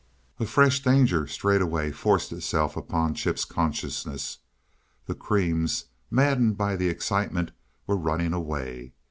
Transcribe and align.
A 0.39 0.47
fresh 0.47 0.81
danger 0.83 1.27
straightway 1.27 1.91
forced 1.91 2.31
itself 2.31 2.75
upon 2.75 3.13
Chip's 3.13 3.45
consciousness. 3.45 4.39
The 5.05 5.13
creams, 5.13 5.85
maddened 6.09 6.57
by 6.57 6.75
the 6.75 6.89
excitement, 6.89 7.51
were 7.85 7.95
running 7.97 8.33
away. 8.33 8.93